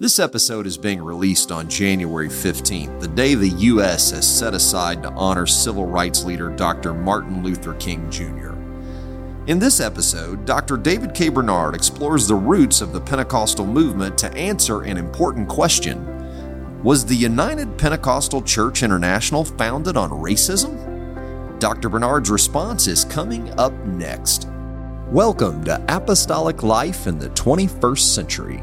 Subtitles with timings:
[0.00, 4.12] This episode is being released on January 15th, the day the U.S.
[4.12, 6.94] has set aside to honor civil rights leader Dr.
[6.94, 8.52] Martin Luther King Jr.
[9.48, 10.76] In this episode, Dr.
[10.76, 11.30] David K.
[11.30, 17.16] Bernard explores the roots of the Pentecostal movement to answer an important question Was the
[17.16, 21.58] United Pentecostal Church International founded on racism?
[21.58, 21.88] Dr.
[21.88, 24.46] Bernard's response is coming up next.
[25.08, 28.62] Welcome to Apostolic Life in the 21st Century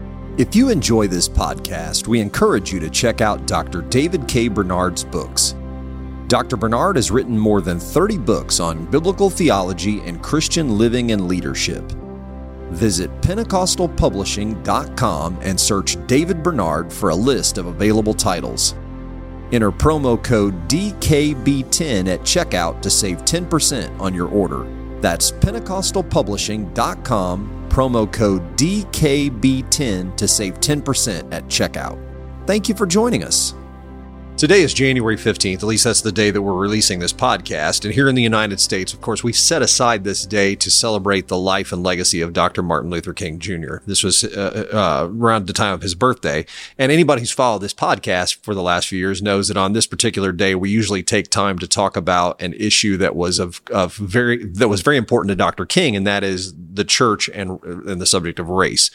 [0.37, 3.81] If you enjoy this podcast, we encourage you to check out Dr.
[3.81, 4.47] David K.
[4.47, 5.55] Bernard's books.
[6.29, 6.55] Dr.
[6.55, 11.83] Bernard has written more than 30 books on biblical theology and Christian living and leadership.
[12.69, 18.75] Visit PentecostalPublishing.com and search David Bernard for a list of available titles.
[19.51, 24.65] Enter promo code DKB10 at checkout to save 10% on your order.
[25.01, 31.97] That's PentecostalPublishing.com promo code DKB10 to save 10% at checkout.
[32.45, 33.55] Thank you for joining us.
[34.41, 37.85] Today is January 15th, at least that's the day that we're releasing this podcast.
[37.85, 41.27] And here in the United States, of course, we set aside this day to celebrate
[41.27, 42.63] the life and legacy of Dr.
[42.63, 43.75] Martin Luther King Jr.
[43.85, 46.47] This was uh, uh, around the time of his birthday.
[46.79, 49.85] And anybody who's followed this podcast for the last few years knows that on this
[49.85, 53.93] particular day, we usually take time to talk about an issue that was of, of
[53.93, 55.67] very, that was very important to Dr.
[55.67, 58.89] King, and that is the church and, and the subject of race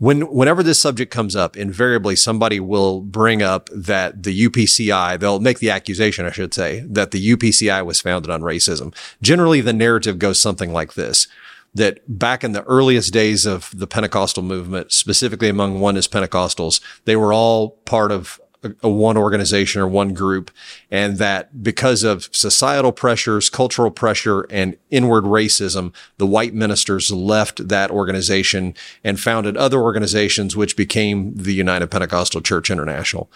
[0.00, 5.40] when whenever this subject comes up, invariably somebody will bring up that the UPCI, they'll
[5.40, 8.94] make the accusation, I should say, that the UPCI was founded on racism.
[9.20, 11.28] Generally, the narrative goes something like this.
[11.74, 17.14] That back in the earliest days of the Pentecostal movement, specifically among oneness Pentecostals, they
[17.14, 18.40] were all part of
[18.82, 20.50] a, one organization or one group.
[20.90, 27.68] And that because of societal pressures, cultural pressure, and inward racism, the white ministers left
[27.68, 33.30] that organization and founded other organizations, which became the United Pentecostal Church International.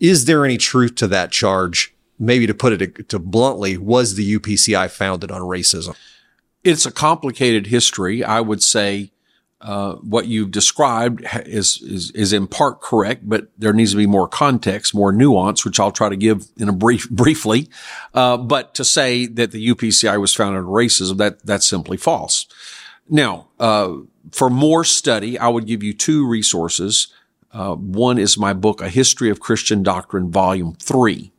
[0.00, 1.94] Is there any truth to that charge?
[2.18, 5.96] Maybe to put it to bluntly, was the UPCI founded on racism?
[6.62, 8.22] It's a complicated history.
[8.22, 9.12] I would say
[9.64, 14.06] uh, what you've described is, is, is in part correct, but there needs to be
[14.06, 17.70] more context, more nuance, which I'll try to give in a brief, briefly.
[18.12, 22.46] Uh, but to say that the UPCI was founded on racism, that, that's simply false.
[23.08, 23.94] Now, uh,
[24.32, 27.08] for more study, I would give you two resources.
[27.50, 31.32] Uh, one is my book, A History of Christian Doctrine, Volume 3.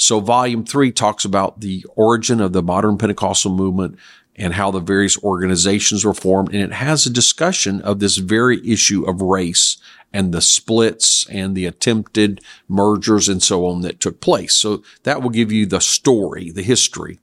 [0.00, 3.98] So volume three talks about the origin of the modern Pentecostal movement,
[4.40, 6.52] and how the various organizations were formed.
[6.52, 9.76] And it has a discussion of this very issue of race
[10.12, 14.54] and the splits and the attempted mergers and so on that took place.
[14.54, 17.20] So that will give you the story, the history.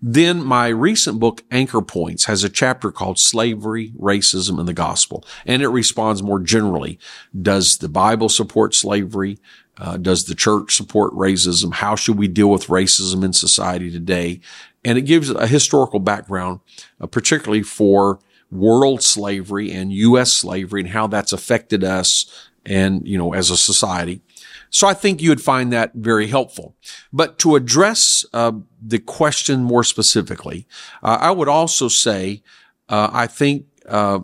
[0.00, 5.24] Then my recent book, Anchor Points, has a chapter called Slavery, Racism, and the Gospel.
[5.46, 6.98] And it responds more generally.
[7.40, 9.38] Does the Bible support slavery?
[9.78, 11.72] Uh, does the church support racism?
[11.72, 14.40] How should we deal with racism in society today?
[14.84, 16.60] And it gives a historical background,
[17.00, 20.32] uh, particularly for world slavery and U.S.
[20.32, 24.22] slavery and how that's affected us and, you know, as a society.
[24.70, 26.76] So I think you would find that very helpful.
[27.12, 28.52] But to address uh,
[28.82, 30.66] the question more specifically,
[31.02, 32.42] uh, I would also say
[32.88, 34.20] uh, I think uh,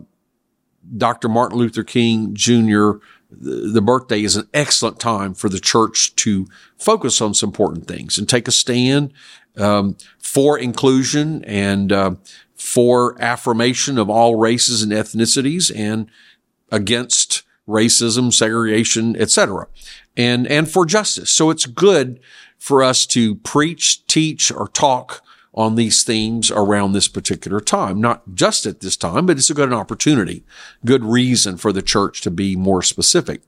[0.97, 1.29] Dr.
[1.29, 2.93] Martin Luther King Jr
[3.39, 6.47] the birthday is an excellent time for the church to
[6.77, 9.13] focus on some important things and take a stand
[9.57, 12.15] um, for inclusion and uh,
[12.55, 16.09] for affirmation of all races and ethnicities and
[16.71, 19.67] against racism, segregation, etc.
[20.15, 21.29] and and for justice.
[21.29, 22.19] So it's good
[22.57, 25.21] for us to preach, teach, or talk
[25.55, 27.99] on these themes around this particular time.
[28.01, 30.43] Not just at this time, but it's a good opportunity,
[30.83, 33.41] good reason for the church to be more specific.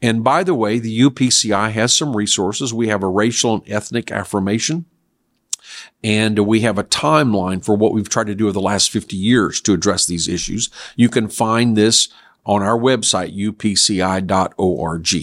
[0.00, 2.74] And by the way, the UPCI has some resources.
[2.74, 4.86] We have a racial and ethnic affirmation.
[6.02, 9.14] And we have a timeline for what we've tried to do over the last 50
[9.14, 10.70] years to address these issues.
[10.96, 12.08] You can find this
[12.44, 15.14] on our website, upci.org.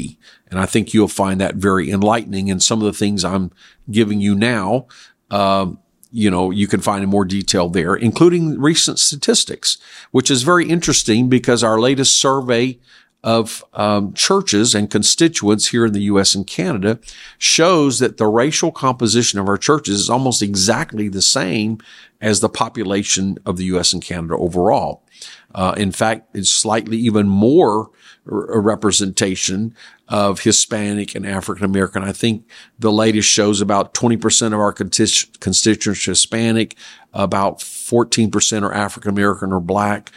[0.49, 2.49] And I think you'll find that very enlightening.
[2.49, 3.51] And some of the things I'm
[3.91, 4.87] giving you now,
[5.29, 5.79] um,
[6.11, 9.77] you know, you can find in more detail there, including recent statistics,
[10.11, 12.79] which is very interesting because our latest survey
[13.23, 16.33] of um, churches and constituents here in the U.S.
[16.33, 16.99] and Canada
[17.37, 21.79] shows that the racial composition of our churches is almost exactly the same
[22.21, 23.91] as the population of the U.S.
[23.91, 25.03] and Canada overall.
[25.53, 27.89] Uh, in fact, it's slightly even more
[28.25, 29.75] representation
[30.09, 32.03] of Hispanic and African American.
[32.03, 36.75] I think the latest shows about 20% of our constituents are Hispanic,
[37.13, 40.11] about 14% are African American or black.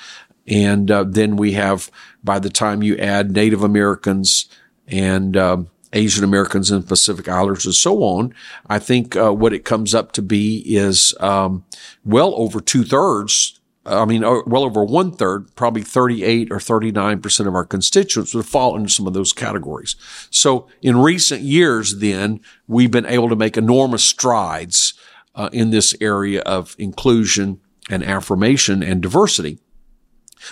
[0.48, 1.90] And uh, then we have,
[2.24, 4.48] by the time you add Native Americans
[4.88, 8.34] and um, Asian Americans and Pacific Islanders and so on,
[8.66, 11.64] I think uh, what it comes up to be is um,
[12.04, 17.46] well over two thirds I mean, uh, well over one third, probably 38 or 39%
[17.46, 19.96] of our constituents would fall into some of those categories.
[20.30, 24.94] So in recent years, then we've been able to make enormous strides
[25.34, 29.58] uh, in this area of inclusion and affirmation and diversity.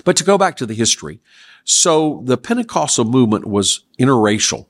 [0.04, 1.20] But to go back to the history,
[1.64, 4.66] so the Pentecostal movement was interracial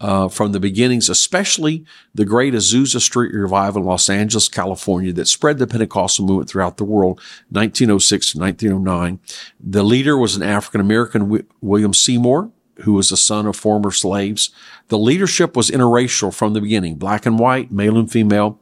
[0.00, 1.84] uh, from the beginnings, especially
[2.14, 6.76] the great Azusa Street revival in Los Angeles, California, that spread the Pentecostal movement throughout
[6.76, 9.20] the world, 1906 to 1909.
[9.58, 12.50] The leader was an African American, William Seymour,
[12.82, 14.50] who was the son of former slaves.
[14.88, 18.60] The leadership was interracial from the beginning, black and white, male and female.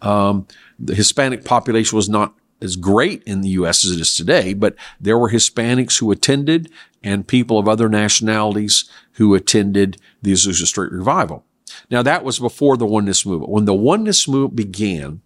[0.00, 0.46] Um,
[0.78, 3.84] the Hispanic population was not as great in the U.S.
[3.84, 6.70] as it is today, but there were Hispanics who attended
[7.02, 11.44] and people of other nationalities who attended the Azusa Street Revival.
[11.90, 13.50] Now that was before the oneness movement.
[13.50, 15.22] When the oneness movement began,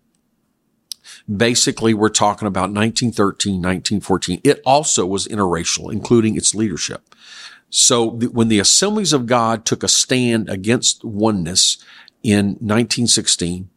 [1.35, 4.41] basically we're talking about 1913, 1914.
[4.45, 7.15] It also was interracial, including its leadership.
[7.71, 11.83] So when the Assemblies of God took a stand against oneness
[12.23, 13.69] in 1916,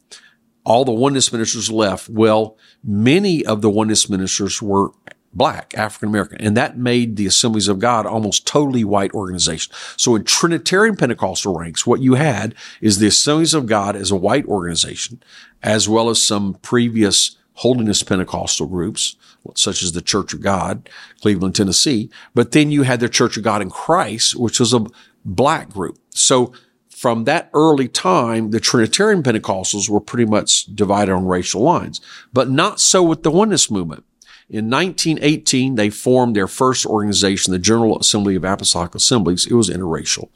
[0.63, 2.09] all the oneness ministers left.
[2.09, 4.91] Well, many of the oneness ministers were
[5.37, 9.73] black, African American, and that made the Assemblies of God almost totally white organization.
[9.95, 14.15] So in Trinitarian Pentecostal ranks, what you had is the Assemblies of God as a
[14.15, 15.21] white organization,
[15.61, 19.15] as well as some previous holiness Pentecostal groups,
[19.55, 20.89] such as the Church of God,
[21.21, 22.09] Cleveland, Tennessee.
[22.33, 24.85] But then you had the Church of God in Christ, which was a
[25.23, 25.97] black group.
[26.09, 26.53] So
[26.89, 32.01] from that early time, the Trinitarian Pentecostals were pretty much divided on racial lines,
[32.33, 34.03] but not so with the oneness movement.
[34.49, 39.45] In 1918, they formed their first organization, the General Assembly of Apostolic Assemblies.
[39.45, 40.29] It was interracial,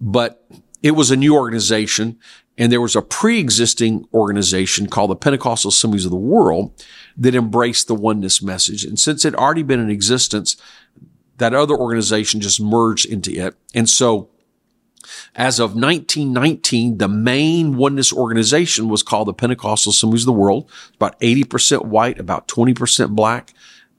[0.00, 0.44] but
[0.82, 2.18] it was a new organization
[2.60, 6.72] and there was a pre-existing organization called the Pentecostal Assemblies of the World
[7.16, 8.84] that embraced the oneness message.
[8.84, 10.58] And since it had already been in existence,
[11.38, 13.54] that other organization just merged into it.
[13.74, 14.28] And so
[15.34, 20.70] as of 1919, the main oneness organization was called the Pentecostal Assemblies of the World.
[20.94, 23.54] About 80% white, about 20% black,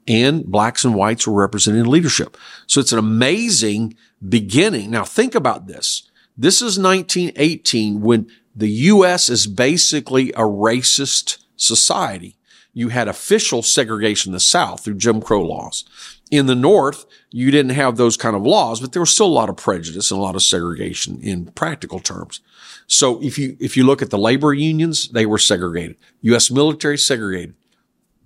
[0.06, 2.36] and blacks and whites were represented in leadership.
[2.66, 3.96] So it's an amazing
[4.26, 4.90] beginning.
[4.90, 6.08] Now think about this.
[6.36, 9.28] This is 1918 when the U.S.
[9.28, 12.36] is basically a racist society.
[12.74, 15.84] You had official segregation in the South through Jim Crow laws.
[16.32, 19.28] In the North, you didn't have those kind of laws, but there was still a
[19.28, 22.40] lot of prejudice and a lot of segregation in practical terms.
[22.86, 25.96] So if you, if you look at the labor unions, they were segregated.
[26.22, 26.50] U.S.
[26.50, 27.54] military segregated.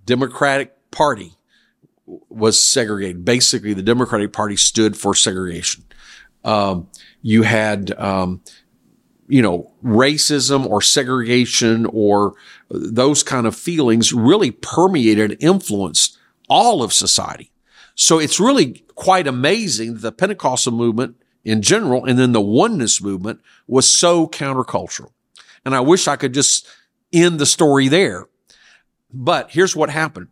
[0.04, 1.32] Democratic Party
[2.06, 3.24] was segregated.
[3.24, 5.82] Basically, the Democratic Party stood for segregation.
[6.44, 6.86] Um,
[7.22, 8.40] you had, um,
[9.26, 12.34] you know, racism or segregation or
[12.70, 16.16] those kind of feelings really permeated, influenced
[16.48, 17.50] all of society.
[17.96, 23.02] So it's really quite amazing that the Pentecostal movement in general and then the oneness
[23.02, 25.10] movement was so countercultural.
[25.64, 26.68] And I wish I could just
[27.12, 28.26] end the story there.
[29.12, 30.28] But here's what happened.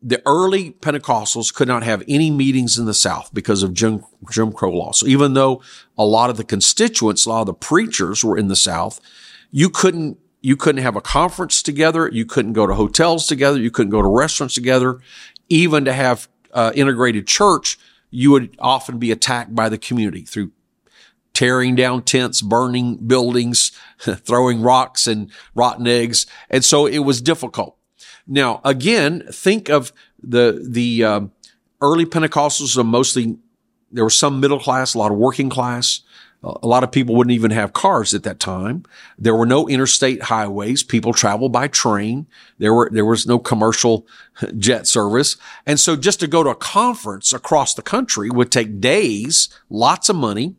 [0.00, 4.52] The early Pentecostals could not have any meetings in the South because of Jim, Jim
[4.52, 4.92] Crow law.
[4.92, 5.62] So even though
[5.98, 9.00] a lot of the constituents, a lot of the preachers were in the South,
[9.50, 12.06] you couldn't you couldn't have a conference together.
[12.12, 13.58] You couldn't go to hotels together.
[13.58, 15.00] You couldn't go to restaurants together.
[15.48, 17.78] Even to have uh, integrated church,
[18.10, 20.52] you would often be attacked by the community through
[21.32, 26.26] tearing down tents, burning buildings, throwing rocks and rotten eggs.
[26.50, 27.78] And so it was difficult.
[28.26, 31.32] Now, again, think of the, the, um,
[31.80, 33.38] early Pentecostals are mostly,
[33.90, 36.02] there were some middle class, a lot of working class.
[36.44, 38.84] A lot of people wouldn't even have cars at that time.
[39.18, 40.82] There were no interstate highways.
[40.82, 42.26] People traveled by train.
[42.58, 44.06] There were, there was no commercial
[44.58, 45.38] jet service.
[45.64, 50.10] And so just to go to a conference across the country would take days, lots
[50.10, 50.56] of money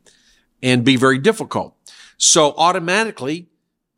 [0.63, 1.75] and be very difficult.
[2.17, 3.47] So automatically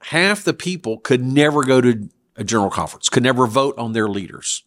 [0.02, 4.10] half the people could never go to a general conference, could never vote on their
[4.10, 4.64] leaders.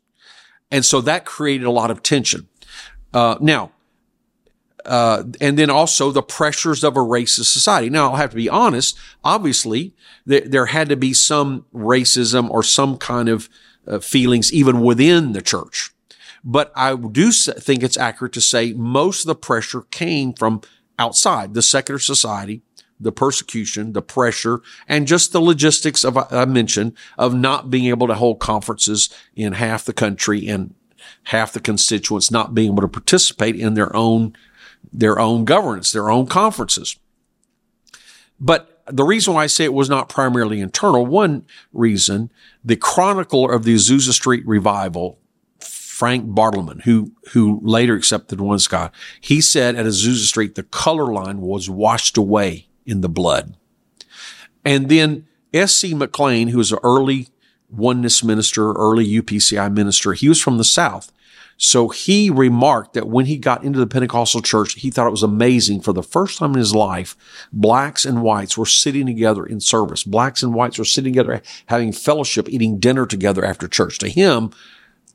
[0.70, 2.48] And so that created a lot of tension.
[3.12, 3.72] Uh, now,
[4.84, 7.90] uh, and then also the pressures of a racist society.
[7.90, 8.98] Now, I'll have to be honest.
[9.24, 9.94] Obviously,
[10.28, 13.48] th- there had to be some racism or some kind of
[13.86, 15.90] uh, feelings even within the church.
[16.42, 20.62] But I do think it's accurate to say most of the pressure came from
[20.98, 22.62] outside the secular society,
[22.98, 28.06] the persecution, the pressure, and just the logistics of, I mentioned, of not being able
[28.06, 30.74] to hold conferences in half the country and
[31.24, 34.34] half the constituents not being able to participate in their own
[34.92, 36.96] their own governance, their own conferences.
[38.38, 42.32] But the reason why I say it was not primarily internal, one reason,
[42.64, 45.18] the chronicler of the Azusa Street revival,
[45.60, 51.12] Frank Bartleman, who, who later accepted one Scott, he said at Azusa Street, the color
[51.12, 53.56] line was washed away in the blood.
[54.64, 55.94] And then S.C.
[55.94, 57.28] McClain, who was an early
[57.72, 61.12] oneness minister, early UPCI minister, he was from the South.
[61.62, 65.22] So he remarked that when he got into the Pentecostal church, he thought it was
[65.22, 67.14] amazing for the first time in his life,
[67.52, 70.02] blacks and whites were sitting together in service.
[70.02, 73.98] Blacks and whites were sitting together, having fellowship, eating dinner together after church.
[73.98, 74.52] To him,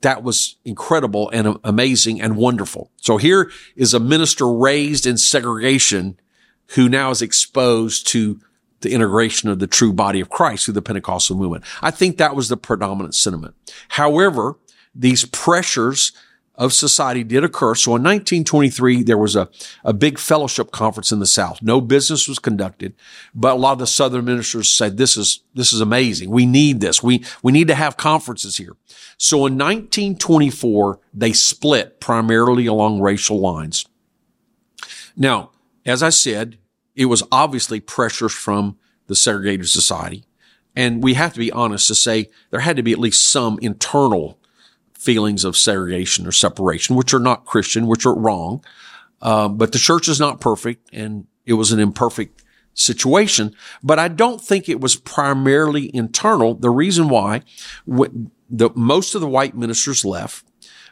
[0.01, 2.91] that was incredible and amazing and wonderful.
[2.97, 6.19] So here is a minister raised in segregation
[6.75, 8.39] who now is exposed to
[8.85, 11.63] the integration of the true body of Christ through the Pentecostal movement.
[11.81, 13.55] I think that was the predominant sentiment.
[13.89, 14.57] However,
[14.93, 16.13] these pressures
[16.57, 17.75] of society did occur.
[17.75, 19.49] So in 1923, there was a,
[19.83, 21.61] a big fellowship conference in the South.
[21.61, 22.93] No business was conducted,
[23.33, 26.29] but a lot of the Southern ministers said, this is, this is amazing.
[26.29, 27.03] We need this.
[27.03, 28.75] We, we need to have conferences here.
[29.17, 33.85] So in 1924, they split primarily along racial lines.
[35.17, 35.51] Now,
[35.85, 36.57] as I said,
[36.95, 40.25] it was obviously pressures from the segregated society.
[40.75, 43.59] And we have to be honest to say there had to be at least some
[43.61, 44.39] internal
[44.93, 48.63] feelings of segregation or separation, which are not Christian, which are wrong.
[49.21, 53.55] Um, but the church is not perfect and it was an imperfect situation.
[53.81, 56.55] But I don't think it was primarily internal.
[56.55, 57.43] The reason why
[57.87, 60.45] the, most of the white ministers left,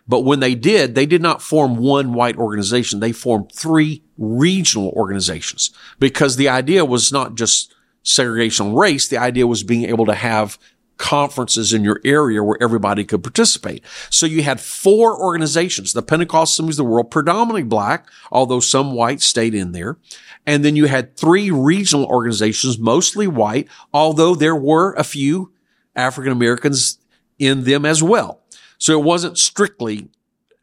[0.08, 3.00] but when they did, they did not form one white organization.
[3.00, 9.08] They formed three regional organizations because the idea was not just segregation on race.
[9.08, 10.58] The idea was being able to have
[10.98, 13.84] conferences in your area where everybody could participate.
[14.10, 19.22] So you had four organizations, the Pentecostal of the World, predominantly black, although some white
[19.22, 19.98] stayed in there.
[20.46, 25.52] And then you had three regional organizations, mostly white, although there were a few
[25.96, 27.00] African Americans
[27.40, 28.42] in them as well.
[28.78, 30.10] So it wasn't strictly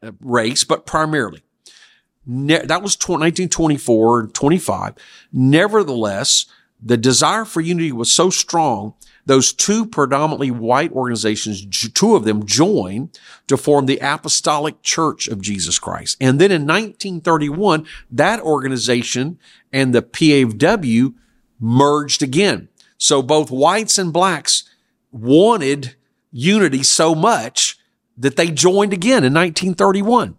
[0.03, 1.43] uh, race, but primarily.
[2.31, 4.95] Ne- that was 1924 and 25.
[5.33, 6.47] Nevertheless,
[6.81, 8.95] the desire for unity was so strong
[9.27, 15.41] those two predominantly white organizations, two of them joined to form the Apostolic Church of
[15.41, 16.17] Jesus Christ.
[16.21, 19.39] And then in 1931, that organization
[19.73, 21.15] and the PAW
[21.61, 22.69] merged again.
[22.99, 24.69] So both whites and blacks
[25.13, 25.95] wanted
[26.33, 27.79] unity so much
[28.17, 30.39] that they joined again in 1931.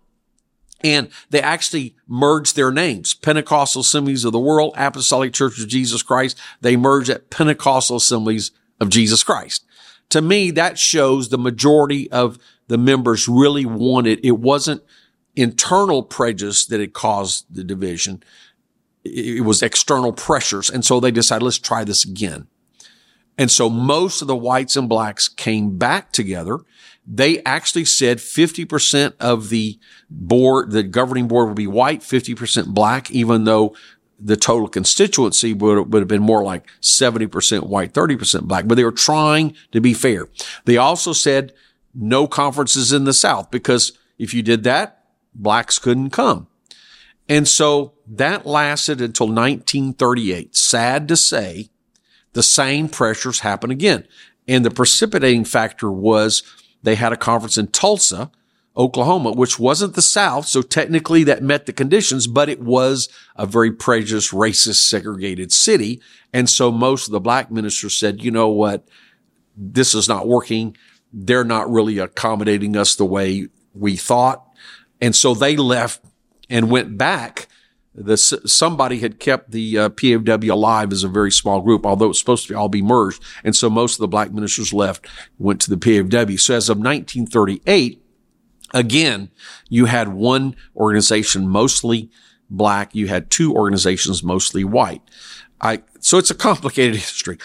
[0.83, 3.13] And they actually merged their names.
[3.13, 6.39] Pentecostal Assemblies of the World, Apostolic Church of Jesus Christ.
[6.61, 9.65] They merged at Pentecostal Assemblies of Jesus Christ.
[10.09, 14.83] To me, that shows the majority of the members really wanted, it wasn't
[15.35, 18.23] internal prejudice that had caused the division.
[19.03, 20.69] It was external pressures.
[20.69, 22.47] And so they decided, let's try this again.
[23.37, 26.59] And so most of the whites and blacks came back together.
[27.07, 33.09] They actually said 50% of the board, the governing board would be white, 50% black,
[33.09, 33.75] even though
[34.19, 38.83] the total constituency would, would have been more like 70% white, 30% black, but they
[38.83, 40.27] were trying to be fair.
[40.65, 41.53] They also said
[41.93, 46.47] no conferences in the South because if you did that, blacks couldn't come.
[47.27, 50.55] And so that lasted until 1938.
[50.55, 51.69] Sad to say,
[52.33, 54.07] the same pressures happened again.
[54.47, 56.43] And the precipitating factor was
[56.83, 58.31] they had a conference in Tulsa
[58.75, 60.47] Oklahoma, which wasn't the South.
[60.47, 66.01] So technically that met the conditions, but it was a very prejudiced, racist, segregated city.
[66.33, 68.87] And so most of the black ministers said, you know what?
[69.57, 70.77] This is not working.
[71.11, 74.45] They're not really accommodating us the way we thought.
[75.01, 76.03] And so they left
[76.49, 77.47] and went back.
[77.93, 82.09] The, somebody had kept the uh, PAW alive as a very small group, although it
[82.09, 83.21] was supposed to be all be merged.
[83.43, 85.07] And so most of the black ministers left,
[85.37, 86.37] went to the PAW.
[86.37, 88.01] So as of 1938,
[88.73, 89.29] Again,
[89.69, 92.09] you had one organization mostly
[92.49, 92.95] black.
[92.95, 95.01] You had two organizations mostly white.
[95.59, 97.37] I, so it's a complicated history.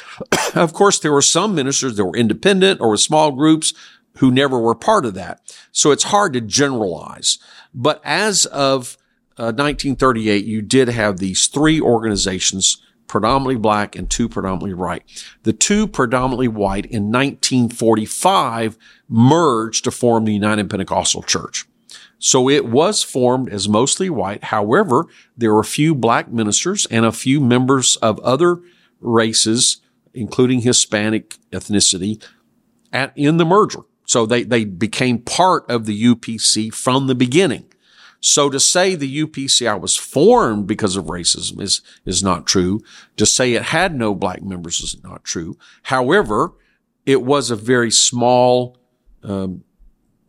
[0.54, 3.74] of course, there were some ministers that were independent or with small groups
[4.18, 5.40] who never were part of that.
[5.72, 7.38] So it's hard to generalize.
[7.74, 8.96] But as of
[9.38, 15.02] uh, 1938, you did have these three organizations, predominantly black and two predominantly white.
[15.43, 18.78] The two predominantly white in 1945
[19.09, 21.66] merged to form the United Pentecostal Church.
[22.19, 24.45] So it was formed as mostly white.
[24.45, 28.61] However, there were a few black ministers and a few members of other
[29.00, 29.83] races,
[30.14, 32.23] including Hispanic ethnicity,
[32.90, 33.81] at, in the merger.
[34.07, 37.66] So they, they became part of the UPC from the beginning.
[38.26, 42.80] So to say the UPCI was formed because of racism is, is not true.
[43.18, 45.56] To say it had no black members is not true.
[45.85, 46.54] However,
[47.06, 48.78] it was a very small
[49.23, 49.62] um,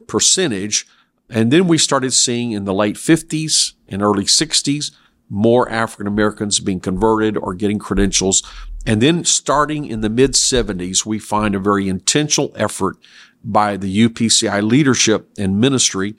[0.06, 0.86] percentage.
[1.28, 4.92] And then we started seeing in the late 50s and early 60s
[5.28, 8.44] more African Americans being converted or getting credentials.
[8.86, 12.98] And then starting in the mid 70s, we find a very intentional effort
[13.44, 16.16] by the UPCI leadership and ministry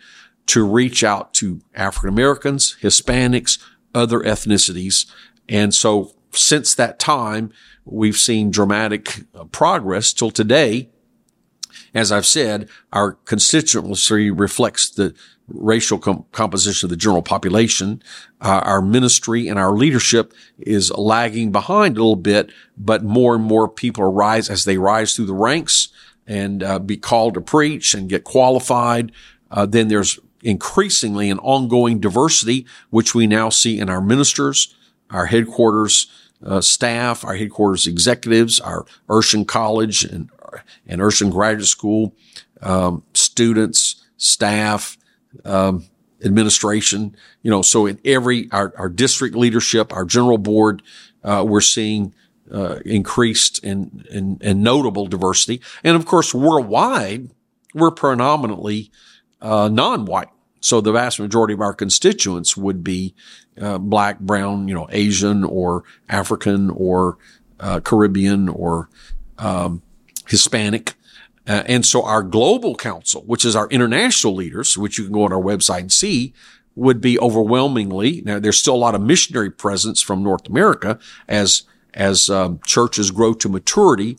[0.48, 3.58] to reach out to African Americans, Hispanics,
[3.94, 5.06] other ethnicities.
[5.48, 7.52] And so since that time,
[7.84, 10.90] we've seen dramatic uh, progress till today.
[11.94, 15.14] As I've said, our constituency reflects the
[15.48, 18.02] racial com- composition of the general population.
[18.40, 23.44] Uh, our ministry and our leadership is lagging behind a little bit, but more and
[23.44, 25.88] more people arise as they rise through the ranks
[26.26, 29.12] and uh, be called to preach and get qualified.
[29.50, 34.74] Uh, then there's increasingly an ongoing diversity, which we now see in our ministers,
[35.10, 36.06] our headquarters
[36.44, 40.30] uh, staff, our headquarters executives, our Urshan College and,
[40.86, 42.14] and Urshan Graduate School
[42.62, 44.98] um, students, staff,
[45.44, 45.84] um,
[46.24, 47.16] administration.
[47.42, 50.82] You know, so in every our, our district leadership, our general board,
[51.24, 52.14] uh, we're seeing
[52.52, 57.30] uh, increased and, and and notable diversity, and of course worldwide,
[57.74, 58.90] we're predominantly
[59.40, 60.28] uh, non-white.
[60.60, 63.14] So the vast majority of our constituents would be
[63.60, 67.16] uh, black, brown, you know, Asian or African or
[67.60, 68.88] uh, Caribbean or
[69.38, 69.82] um,
[70.26, 70.94] Hispanic.
[71.46, 75.24] Uh, and so our global council, which is our international leaders, which you can go
[75.24, 76.34] on our website and see,
[76.74, 78.22] would be overwhelmingly.
[78.24, 80.98] Now, there's still a lot of missionary presence from North America
[81.28, 81.62] as
[81.94, 84.18] as um, churches grow to maturity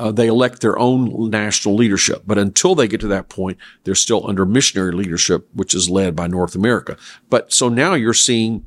[0.00, 2.22] uh, they elect their own national leadership.
[2.26, 6.16] But until they get to that point, they're still under missionary leadership, which is led
[6.16, 6.96] by North America.
[7.28, 8.64] But so now you're seeing,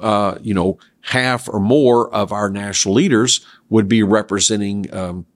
[0.00, 5.26] uh, you know, half or more of our national leaders would be representing, um,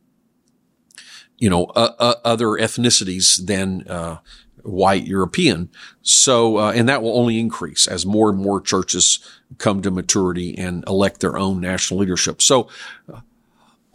[1.38, 4.19] you know, uh, uh other ethnicities than uh,
[4.64, 5.71] white European.
[6.03, 9.21] So, uh, and that will only increase as more and more churches
[9.59, 12.43] come to maturity and elect their own national leadership.
[12.43, 12.69] So,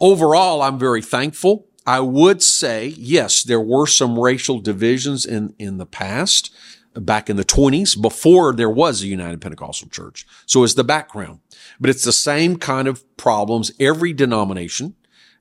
[0.00, 1.66] overall, I'm very thankful.
[1.86, 6.52] I would say, yes, there were some racial divisions in, in the past,
[6.94, 10.26] back in the 20s, before there was a United Pentecostal Church.
[10.46, 11.40] So it's the background.
[11.78, 14.96] But it's the same kind of problems every denomination.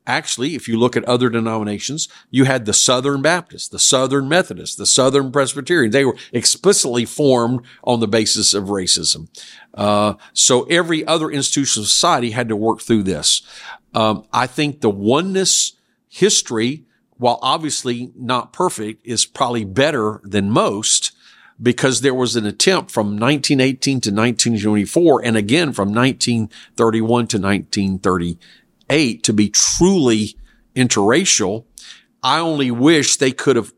[0.08, 4.76] Actually, if you look at other denominations, you had the Southern Baptists, the Southern Methodists,
[4.76, 5.94] the Southern Presbyterians.
[5.94, 9.30] They were explicitly formed on the basis of racism.
[9.74, 13.42] Uh, so every other institution of society had to work through this.
[13.96, 15.74] Um, I think the oneness
[16.08, 16.86] history,
[17.18, 21.14] while obviously not perfect, is probably better than most
[21.62, 28.38] because there was an attempt from 1918 to 1924 and again from 1931 to 1938
[28.90, 30.36] to be truly
[30.76, 31.66] interracial.
[32.24, 33.74] I only wish they could have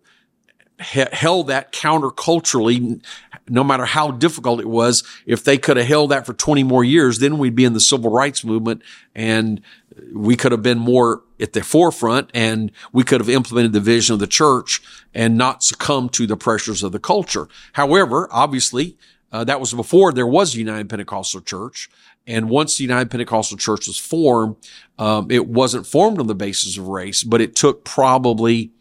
[0.79, 3.01] held that counterculturally,
[3.49, 5.03] no matter how difficult it was.
[5.25, 7.79] If they could have held that for 20 more years, then we'd be in the
[7.79, 8.83] civil rights movement
[9.15, 9.61] and
[10.13, 14.13] we could have been more at the forefront and we could have implemented the vision
[14.13, 14.81] of the church
[15.13, 17.47] and not succumb to the pressures of the culture.
[17.73, 18.97] However, obviously,
[19.31, 21.89] uh, that was before there was a United Pentecostal Church.
[22.27, 24.57] And once the United Pentecostal Church was formed,
[24.99, 28.71] um, it wasn't formed on the basis of race, but it took probably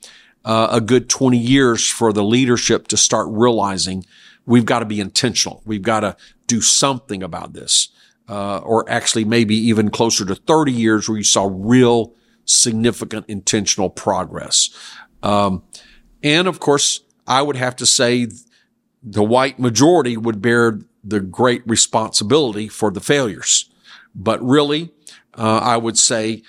[0.45, 4.05] uh, a good 20 years for the leadership to start realizing
[4.45, 5.63] we've got to be intentional.
[5.65, 7.89] We've got to do something about this
[8.29, 13.91] uh, or actually maybe even closer to 30 years where you saw real significant intentional
[13.91, 14.71] progress.
[15.23, 15.63] Um,
[16.23, 18.29] and of course, I would have to say
[19.03, 23.71] the white majority would bear the great responsibility for the failures.
[24.15, 24.93] But really,
[25.35, 26.43] uh, I would say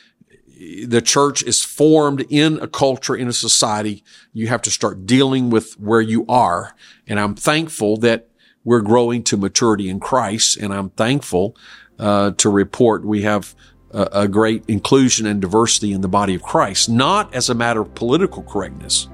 [0.85, 4.03] the church is formed in a culture, in a society.
[4.33, 6.75] You have to start dealing with where you are.
[7.05, 8.29] And I'm thankful that
[8.63, 11.55] we're growing to maturity in Christ, and I'm thankful
[11.99, 13.55] uh, to report we have
[13.91, 17.81] a, a great inclusion and diversity in the body of Christ, not as a matter
[17.81, 19.07] of political correctness,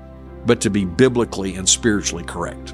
[0.45, 2.73] but to be biblically and spiritually correct.